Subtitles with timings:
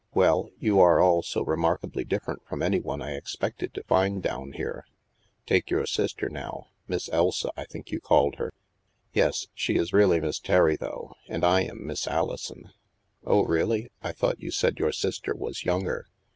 [0.15, 4.53] "Well, you are all so remarkably different from any one I expected to find down
[4.53, 4.87] here.
[5.45, 8.51] Take your sister, now— Miss Elsa, I think you called her?
[8.73, 12.71] '*" Yes, she is really Miss Terry though, and I am Miss AHson.""
[13.23, 13.91] Oh, really?
[14.01, 16.07] I thought you said your sister was younger."